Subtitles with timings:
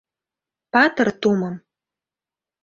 [0.71, 1.55] Патыр тумым!